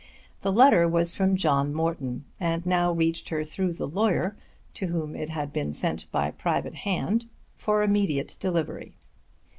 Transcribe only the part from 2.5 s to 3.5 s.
now reached her